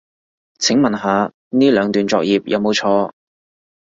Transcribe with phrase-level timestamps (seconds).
[0.57, 3.11] 請問下呢兩段作業有冇錯